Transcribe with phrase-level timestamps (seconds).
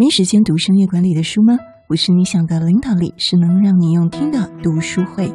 [0.00, 1.58] 没时间读商业管理的书吗？
[1.86, 5.28] 不是你想的领导力，是能让你用听的读书会。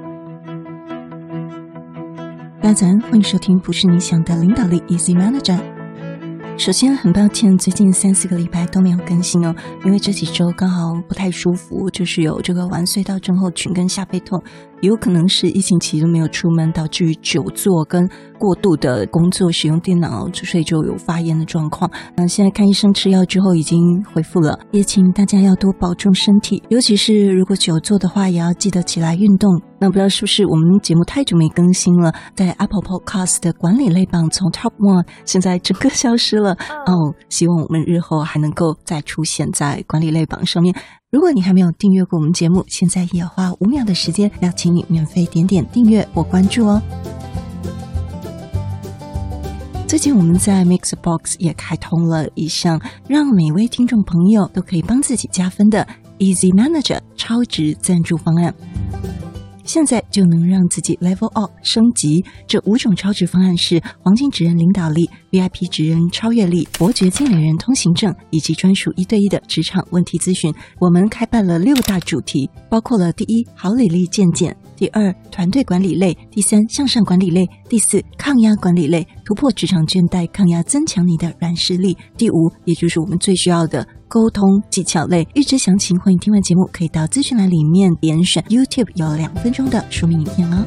[2.63, 5.59] 大家早安，欢迎收听《不是你想的领导力》，Easy Manager。
[6.57, 9.53] 首先，很抱歉，最近三四个礼拜都没有更新哦，
[9.85, 14.41] 因为这几周刚好不太舒服，就是有这个腕隧道症候群跟下背痛。
[14.85, 18.09] 有可能是疫情期都没有出门，导致于久坐跟
[18.39, 21.89] 过度的工作使用电脑，所以就有发炎的状况。
[22.15, 29.61] 那现在看医生吃药之后已经恢复了，也请大家要多保重身体，尤其是如果久坐的话，也要记得起来运动。
[29.77, 37.13] 那不知道是不是我们节目太久没更新了，在 Apple Podcast 的管理类榜从 Top One 现在整个消失了哦。
[37.29, 40.73] 希望我们日后还能够再出现在管理类榜上面。
[41.15, 46.81] 如果你还没有订阅过我们节目，现在也要花五秒的时间，邀请你免费点点订阅或关注哦。
[49.87, 55.87] 最近我们在 Mixbox 也开通了一项让每位听众朋友都可以帮自己加分的
[56.19, 58.53] Easy Manager 超值赞助方案。
[59.65, 62.23] 现在就能让自己 level up 升级。
[62.47, 70.53] 这五种超值方案是：黄金职人领导力、VIP 职人超越力、伯爵经理人通行证，以及专属一对一的职场问题咨询。
[70.79, 83.87] 我们开办了六大主题，包括了第一，好履历鉴鉴；第二，团队管理类；第三，向上管理类；第四，抗压管理类，突破职场倦怠，抗压，增强你的软实力；第五，也就是我们最需要的。
[84.07, 90.65] 沟通技巧类，预知详情，欢迎听完节目可以到资讯栏里面点选 YouTube 有两分钟的说明影片哦。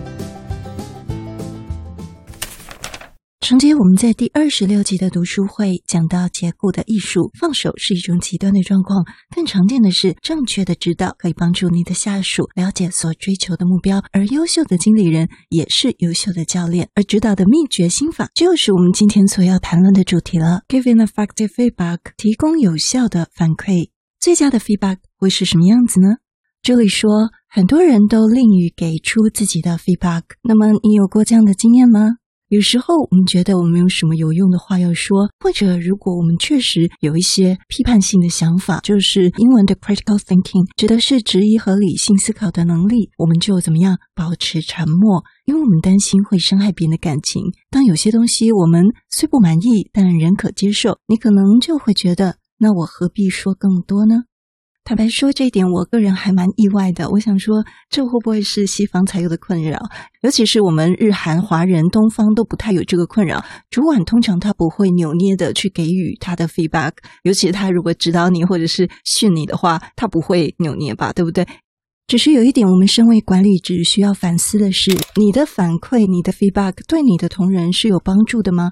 [3.40, 20.62] 承接我们在第二十六集的读书会讲到解雇的艺术，放手是一种极端的状况，更常见的是正确的指导可以帮助你的下属了解所追求的目标，而优秀的经理人也是优秀的教练，而指导的秘诀心法就是我们今天所要谈论的主题了。
[20.68, 26.16] Giving effective feedback，提供有效的反馈，最佳的 feedback 会是什么样子呢？
[26.60, 32.16] 这里说，很多人都吝于给出自己的 feedback，那么你有过这样的经验吗？
[32.48, 47.42] 有时候我们觉得我们有什么有用的话要说，或者如果我们确实有一些批判性的想法，就是英文的 critical thinking，指的是质疑和理性思考的能力，我们就怎么样保持沉默，因为我们担心会伤害别人的感情。
[47.68, 54.22] 当有些东西我们虽不满意，但仍可接受，你可能就会觉得，那我何必说更多呢？
[54.88, 57.10] 坦白说，这一点我个人还蛮意外的。
[57.10, 59.78] 我想说，这会不会是西方才有的困扰？
[60.22, 63.44] 尤其是我们日韩华人、东方都不太有这个困扰。
[63.68, 66.92] 主管通常他不会扭捏的去给予他的 feedback，
[67.24, 71.12] 尤其他如果指导你或者是训你的话，他不会扭捏吧？
[71.12, 71.46] 对不对？
[72.06, 78.70] 只是有一点，我们身为管理者需要反思的是：你的反馈、你的 feedback 对你的同仁是有帮助的吗？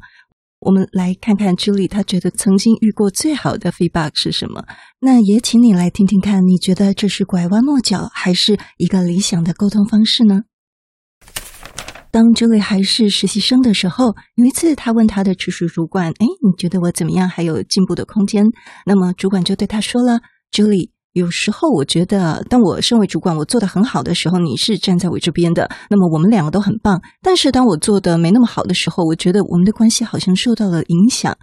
[0.67, 4.65] 我们来看看 Julie，她觉得曾经遇过最好的 feedback 是什么？
[4.99, 10.43] 那也请你来听听看，你觉得这是拐弯抹角，还是一个理想的沟通方式呢？
[12.11, 17.29] 当 Julie 还是实习生的时候，有一次她问她的直属主管：“哎，你觉得我怎么样？
[17.29, 18.45] 还有进步的空间？”
[18.87, 20.19] 那么主管就对她说了
[20.51, 27.01] ：“Julie。”有时候我觉得，当我身为主管，我做得很好的时候，你是站在我这边的，那么我们两个都很棒。
[27.23, 31.35] 但是当我做得没那么好的时候，我觉得我们的关系好像受到了影响。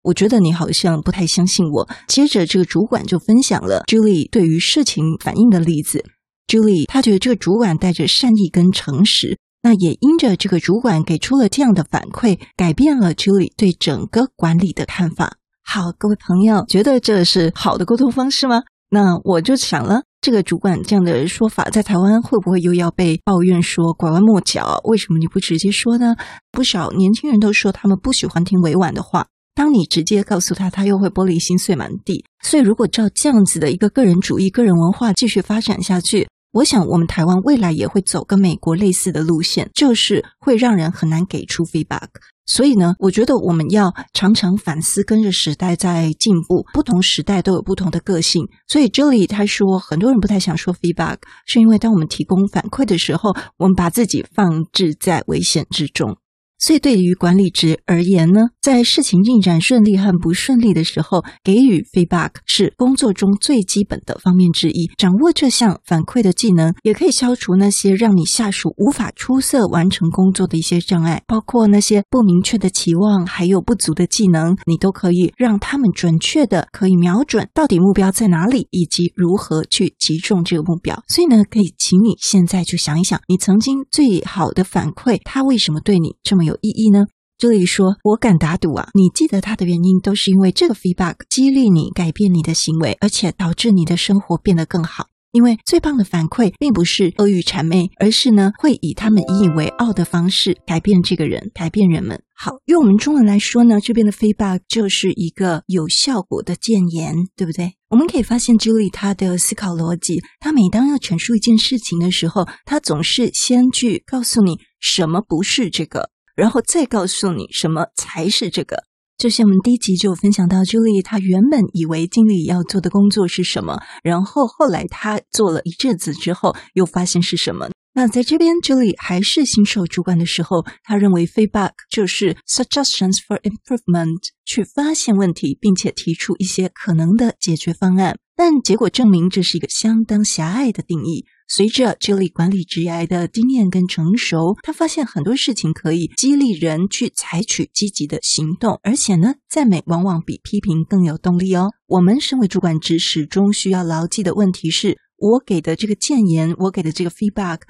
[0.00, 1.86] 我觉得你好像不太相信我。
[2.06, 6.02] 接着，这个主管就分享了 Julie 对于事情反应的例子。
[6.46, 15.36] Julie 她觉得这个主管带着善意跟诚实，那也因着这个主管给出了这样的反馈，改变了 Julie 对整个管理的看法。
[15.62, 18.62] 好，各位朋友，觉得这是好的沟通方式吗？
[18.90, 24.80] 那我就想了，这个主管这样的说法，在台湾会不会又要被抱怨说拐弯抹角？
[24.84, 26.16] 为什么你不直接说呢？
[26.50, 32.24] 不少年轻人都说他们不喜欢听委婉的话，当你直接告诉他，他又会玻璃心碎满地。
[32.42, 42.08] 所以，如果照这样子的一个个人主义、个人文化继续发展下去，我想我们台湾未来也会走跟美国类似的路线，就是会让人很难给出 feedback。
[42.48, 46.66] 所以呢，我觉得我们要常常反思，跟着时代在进步。
[46.72, 48.48] 不同时代都有不同的个性。
[48.66, 56.16] 所以这里他说，很多人不太想说 feedback，是因为当我们提供反馈的时候，我们把自己放置在危险之中。
[56.58, 64.90] 所以，对于管理职而言呢，在事情进展顺利和不顺利的时候，给予 feedback 是工作中最基本的方面之一。
[64.96, 81.00] 掌握这项反馈的技能，也可以消除那些让你下属无法出色完成工作的一些障碍，包括那些不明确的期望，还有不足的技能，你都可以让他们准确的可以瞄准到底目标在哪里，以及如何去击中这个目标。
[81.06, 87.06] 所以呢，可以请你现在就想一想，你曾经最好的反馈，他为什么对你这么有意义呢？
[87.38, 95.06] 这里说，我敢打赌啊，你记得他的原因都是因为这个 feedback 激励你改变你的行为，而且导致你的生活变得更好。
[95.30, 102.20] 因为最棒的反馈并不是阿谀谄媚，而是呢会以他们引以为傲的方式改变这个人，改变人们。
[102.34, 107.74] 好，用我们中文来说呢，这边的 feedback 就是一个有效果的建言，对不对？
[107.90, 116.08] 我们可以发现 Julie 她的思考逻辑，她每当要陈述一件事情的时候，她总是先去告诉你什么不是这个，
[116.38, 118.84] 然后再告诉你什么才是这个。
[119.18, 127.70] 就像我们第一集就分享到，Julie 她原本以为经理要做的工作是什么，然后后来她做了一阵子之后，又发现是什么。
[127.94, 138.16] 那在这边，Julie 还是新手主管的时候，她认为 feedback 就是 suggestions for improvement，去发现问题，并且提出一些可能的解决方案。
[138.38, 141.24] 但结果证明，这是一个相当狭隘的定义。
[141.48, 151.72] 随着 Julie 管理职涯的经验跟成熟，她发现很多事情可以激励人去采取积极的行动，而且呢，赞美往往比批评更有动力哦。
[151.88, 157.62] 我们身为主管职，始终需要牢记的问题是：我给的这个建言，我给的这个 feedback，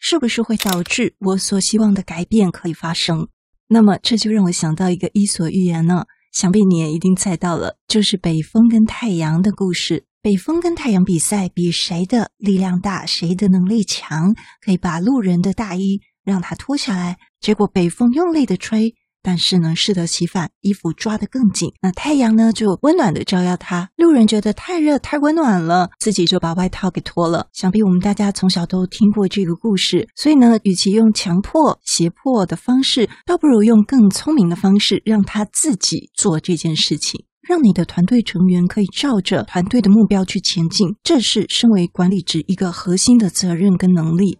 [0.00, 3.28] 是不是会导致我所希望的改变可以发生？
[3.68, 10.05] 那么这就让我想到一个伊索寓言呢，想必你也一定猜到了，就是北风跟太阳的故事。
[10.26, 17.16] 北风跟太阳比赛，比谁的力量大，谁的能力强，可以把路人的大衣让他脱下来。
[17.40, 18.92] 结果北风用力的吹，
[19.22, 21.70] 但是呢，适得其反，衣服抓得更紧。
[21.80, 23.88] 那太阳呢，就温暖的照耀他。
[23.94, 27.46] 路人觉得太热太温暖了，自己就把外套给脱了。
[27.52, 37.25] 想必我们大家从小都听过这个故事，所以呢，与其用强迫、胁迫的方式，倒不如用更聪明的方式，让他自己做这件事情。
[37.46, 44.36] 让你的团队成员可以照着团队的目标去前进，这是身为管理职一个核心的责任跟能力。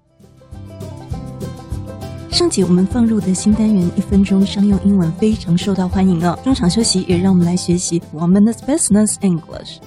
[2.32, 6.37] 上集我们放入的新单元一分钟商用英文非常受到欢迎哦。
[6.43, 9.79] 中场休息也让我们来学习 One Minute Business English。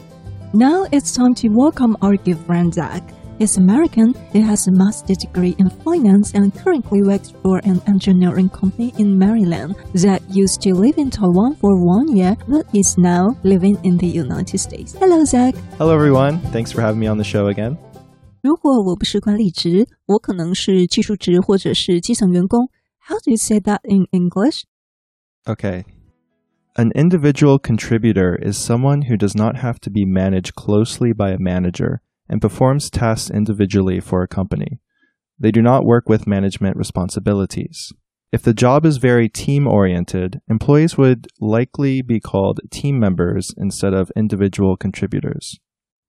[0.53, 3.03] Now it's time to welcome our good friend Zach.
[3.38, 4.14] He's American.
[4.32, 9.18] He has a master's degree in finance and currently works for an engineering company in
[9.18, 9.74] Maryland.
[9.96, 14.06] Zach used to live in Taiwan for one year, but is now living in the
[14.06, 14.94] United States.
[14.94, 15.54] Hello, Zach.
[15.78, 16.38] Hello, everyone.
[16.52, 17.76] Thanks for having me on the show again.
[18.40, 22.68] 如果我不是管理职，我可能是技术职或者是基层员工。
[23.08, 24.64] How do you say that in English?
[25.44, 25.84] Okay.
[26.76, 31.38] An individual contributor is someone who does not have to be managed closely by a
[31.38, 34.80] manager and performs tasks individually for a company.
[35.38, 37.92] They do not work with management responsibilities.
[38.32, 43.94] If the job is very team oriented, employees would likely be called team members instead
[43.94, 45.60] of individual contributors.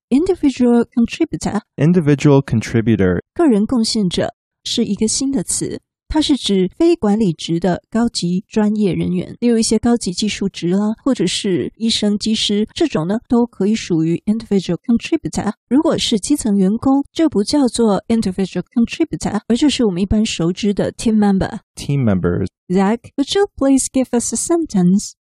[0.10, 1.62] Individual contributor.
[1.78, 3.22] Individual contributor.
[3.34, 5.82] 个人贡献者是一个新的词。
[6.11, 15.53] 它是指非管理职的高级专业人员，例如一些高级技术职啦，或者是医生、技师这种呢，都可以属于 individual contributor。
[15.69, 21.61] 如果是基层员工，就不叫做 individual contributor，而就是我们一般熟知的 team member。
[21.77, 22.49] Team members.
[22.69, 25.13] Zach, would you please give us a sentence?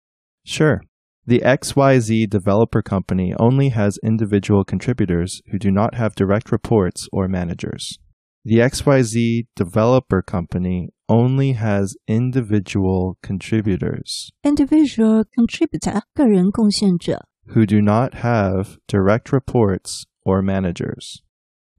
[0.43, 0.81] Sure.
[1.27, 7.27] The XYZ developer company only has individual contributors who do not have direct reports or
[7.27, 7.99] managers.
[8.48, 14.30] The XYZ developer company only has individual contributors.
[14.42, 21.22] Individual contributor, 个人贡献者 who do not have direct reports or managers.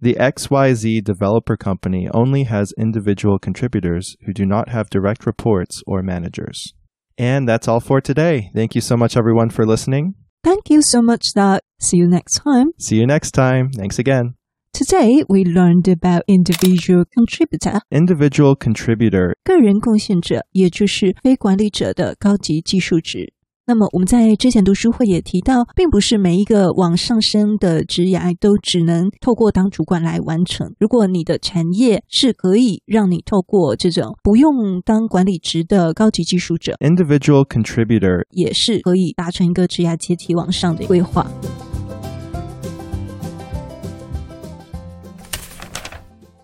[0.02, 6.04] The XYZ developer company only has individual contributors who do not have direct reports or
[6.04, 6.74] managers.
[7.18, 8.52] And that's all for today.
[8.54, 10.16] Thank you so much, everyone, for listening.
[10.44, 11.62] Thank you so much, Doug.
[11.80, 12.72] See you next time.
[12.80, 13.72] See you next time.
[13.72, 14.36] Thanks again.
[14.81, 17.81] Today we learned about individual contributor.
[17.91, 19.35] Individual contributor.
[19.45, 23.35] 个人贡献者，也就是非管理者的高级技术职。
[23.67, 30.75] 那么我们在之前读书会也提到，并不是每一个往上升的职涯都只能透过当主管来完成。
[30.79, 41.31] 如果你的产业是可以让你透过这种不用当管理职的高级技术者，individual contributor 也是可以达成一个职涯阶梯往上的规划。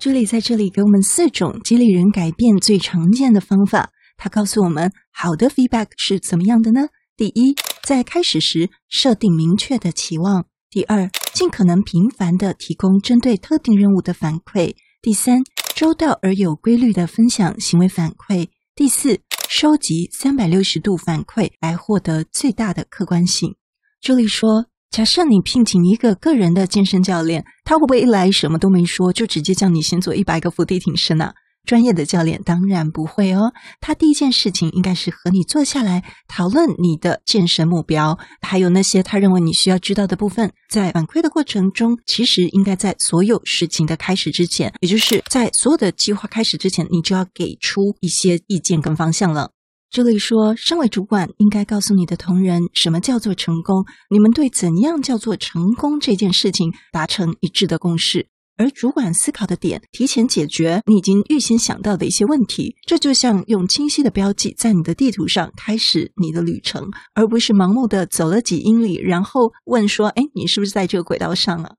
[0.06, 3.90] 朱莉在这里给我们四种激励人改变最常见的方法。
[4.16, 6.90] 他告诉我们，好的 feedback 是怎么样的呢？
[7.16, 15.42] 第一，在开始时设定明确的期望；第二，尽可能频繁地提供针对特定任务的反馈；第三，
[15.74, 18.46] 周到而有规律地分享行为反馈；
[18.76, 23.56] 第四，收集三百六十度反馈来获得最大的客观性。
[24.00, 24.66] 朱莉说。
[24.96, 31.34] 假设你聘请一个个人的健身教练，他会不会一来什么都没说，就直接叫你先做一百个伏地挺身啊？
[31.66, 33.52] 专业的教练当然不会哦。
[33.78, 40.50] 他第一件事情应该是和你坐下来讨论你的健身目标，还有那些他认为你需要知道的部分。
[40.70, 49.50] 在反馈的过程中，其实应该在所有事情的开始之前，也就是在所有的计划开始之前，你就要给出一些意见跟方向了。
[49.90, 58.26] 这里说，身为主管，应该告诉你的同仁什么叫做成功，你们对怎样叫做成功这件事情达成一致的共识。
[58.58, 71.76] 而主管思考的点，提前解决你已经预先想到的一些问题，这就像用清晰的标记在你的地图上开始你的旅程，而不是盲目的走了几英里，然后问说：“哎，你是不是在这个轨道上了？”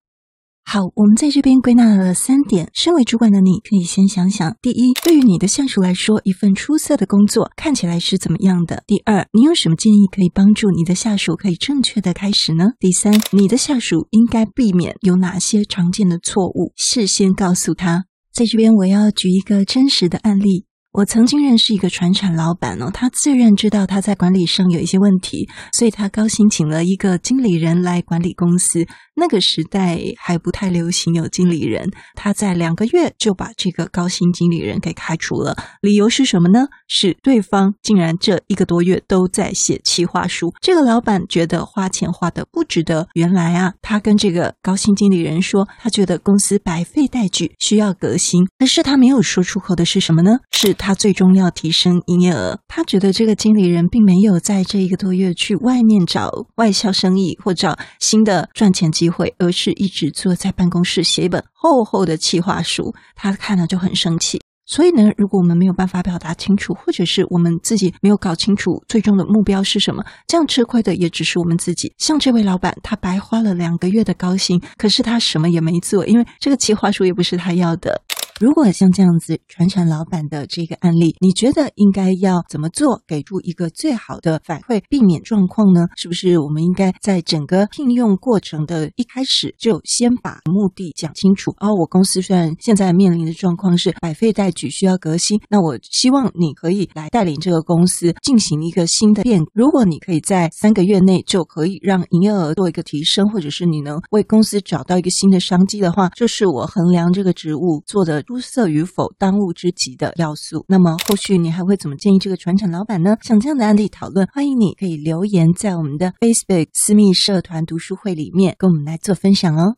[0.69, 2.69] 好，我们在这边归纳了三点。
[2.73, 8.83] 身为主管的你，可以先想想：第一，对于你的下属来说，一份出色的工作看起来是怎么样的？
[8.85, 12.65] 第二，你有什么建议可以帮助你的下属可以正确的开始呢？
[12.81, 16.73] 第三，你的下属应该避免有哪些常见的错误？
[16.75, 18.03] 事先告诉他。
[18.33, 20.66] 在这边，我要举一个真实的案例。
[20.97, 28.83] 我曾经认识一个船产老板哦，他自认知道他在管理上有一些问题，所以他高薪请了一个经理人来管理公司。
[29.13, 35.55] 那个时代还不太流行有经理人，他在两个月就把这个高薪经理人给开除了。
[35.81, 36.65] 理由是什么呢？
[36.87, 40.51] 是对方竟然这一个多月都在写企划书。
[40.61, 43.07] 这个老板觉得花钱花的不值得。
[43.13, 48.47] 原来啊，他跟这个高薪经理人说，他觉得公司百废待举，需要革新。
[48.57, 50.39] 可是他没有说出口的是什么呢？
[50.51, 50.86] 是他。
[50.87, 62.95] 他最终要提升营业额，他觉得这个经理人并没有在这一个多月去外面找外销生意或找新的赚钱机会，而是一直坐在办公室写一本厚厚的企划书。
[63.17, 64.39] 他看了就很生气。
[64.65, 71.93] 所以呢，如果我们没有办法表达清楚，或者是我们自己没有搞清楚最终的目标是什么，这样吃亏的也只是我们自己。
[71.97, 78.01] 像这位老板，他白花了两个月的高薪，可是他什么也没做，因为这个企划书也不是他要的。
[78.39, 85.87] 如果像这样子传产老板的这个案例，你觉得应该要怎么做，给出一个最好的反馈，避免状况呢？
[85.95, 91.49] 是不是我们应该在整个聘用过程的一开始就先把目的讲清楚？
[91.57, 99.41] 哦，我公司虽然现在面临的状况是百废待举，需要革新，那我希望你可以来带领这个公司进行一个新的变。
[99.51, 108.23] 如果你可以在三个月内就可以让营业额做一个提升，或者是你能为公司找到一个新的商机的话，这是我衡量这个职务做的。
[108.27, 110.65] 出色与否，当务之急的要素。
[110.67, 113.15] 那么后续你还会怎么建议这个传产老板呢？
[113.21, 119.77] 像这样的案例讨论，欢迎你可以留言在我们的 Facebook 私密社团读书会里面，跟我们来做分享哦。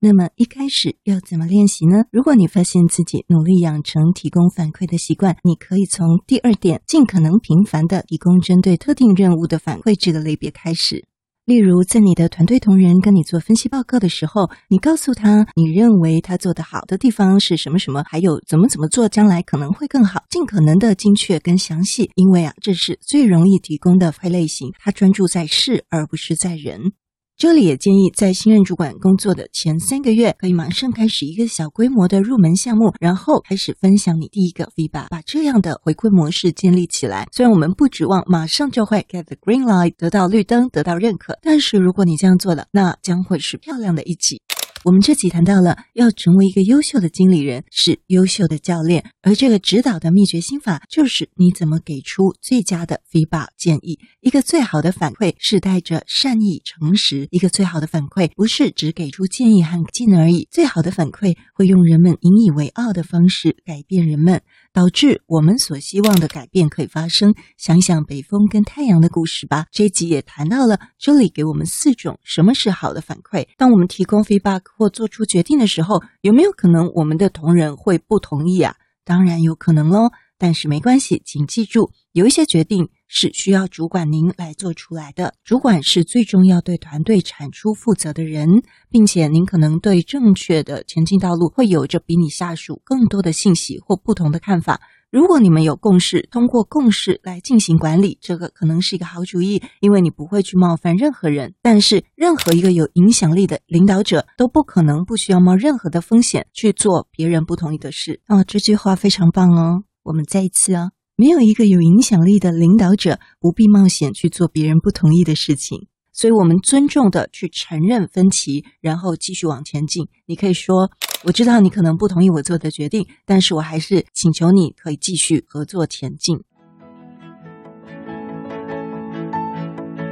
[0.00, 2.04] 那么一开始要怎么练习呢？
[2.10, 11.04] 如果你发现自己努力养成提供反馈的习惯，你可以从第二点，尽可能频繁地提供针对特定任务的反馈这个类别开始。
[11.48, 26.92] 例如，在你的团队同仁跟你做分析报告的时候，你告诉他你认为他做的好的地方是什么什么，还有怎么怎么做将来可能会更好，尽可能的精确跟详细，因为啊，这是最容易提供的非类型，他专注在事而不是在人。
[27.38, 37.28] 这里也建议，在新任主管工作的前三个月，可以马上开始一个小规模的入门项目，然后开始分享你第一个 V 八把这样的回馈模式建立起来。
[37.30, 44.42] 虽然我们不指望马上就会 get the green light，得到绿灯，得到认可，但是如果你这样做了，那将会是漂亮的一集。
[44.88, 53.98] 我们这集谈到了，要成为一个优秀的经理人，是优秀的教练，而这个指导的秘诀心法，就是你怎么给出最佳的 feedback 建议。
[54.22, 60.48] 一个最好的反馈是带着善意、诚实；一个最好的反馈不是只给出建议和技能而已。
[60.50, 64.40] 最好的反馈会用人们引以为傲的方式改变人们。
[64.78, 67.34] 导致我们所希望的改变可以发生。
[67.56, 69.66] 想想北风跟太阳的故事吧。
[69.72, 73.44] 这集也谈到了，这里给我们四种什么是好的反馈。
[73.56, 78.76] 当我们提供 feedback 或做出决定的时候，有没有可能我们的同仁会不同意啊？
[79.04, 80.10] 当然有可能喽。
[80.38, 85.34] 但是没关系，请记住，有一些决定是需要主管您来做出来的。
[85.44, 94.80] 主管是最重要对团队产出负责的人，并且您可能对正确的前进道路会有着比你下属更多的信息或不同的看法。
[95.10, 101.54] 如果你们有共识，通过共识来进行管理，这个可能是一个好主意，因为你不会去冒犯任何人。
[101.62, 108.20] 但是，任何一个有影响力的领导者都不可能不需要冒任何的风险去做别人不同意的事。
[108.28, 109.84] 哦，这句话非常棒哦。
[110.08, 115.86] 我们再一次哦，没有一个有影响力的领导者不必冒险去做别人不同意的事情。
[116.14, 120.08] 所以，我们尊重的去承认分歧，然后继续往前进。
[120.24, 120.90] 你可以说
[121.24, 126.40] ：“我知道你可能不同意我做的决定，但是我还是请求你可以继续合作前进。”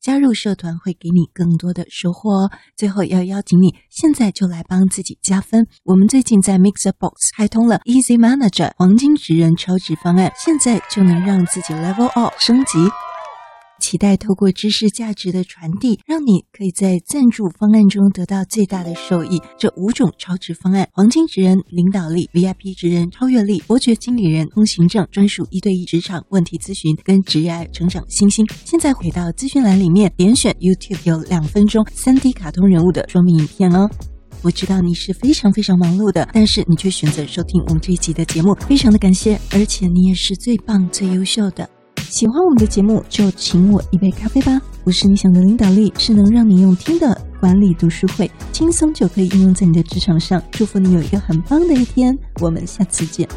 [0.00, 2.50] 加入社团会给你更多的收获哦！
[2.76, 5.66] 最后要邀请你，现在就来帮自己加分。
[5.84, 12.78] 我们最近在 Mixer Box 开通了 Easy Manager 黄金职人超值方案，现在就能让自己 Level Up 升级。
[13.80, 19.40] 期待透过知识价值的传递，让你可以在赞助方案中得到最大的受益。
[19.58, 28.46] 这五种超值方案：黄金职人领导力、VIP 职人超越力、伯爵经理人通行证、专属一对一职场问题咨询跟职业成长星星。
[28.64, 33.88] 现在回到资讯栏里面，点选 YouTube 有两分钟 3D 卡通人物的说明影片哦。
[34.42, 41.68] 我知道你是非常非常忙碌的，但是你却选择收听我们这一集的节目，非常的感谢，而且你也是最棒、最优秀的。
[42.10, 44.60] 喜欢我们的节目，就请我一杯咖啡吧。
[44.82, 50.42] 我是你想的领导力，是能让你用听的管理读书会，轻松就可以应用在你的职场上。
[50.50, 53.28] 祝福你有一个很棒的一天，我们下次见。